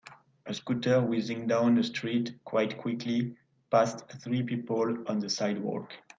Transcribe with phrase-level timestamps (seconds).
[0.47, 3.37] A scooter whizzing down a street quite quickly
[3.69, 5.93] past three people on the sidewalk.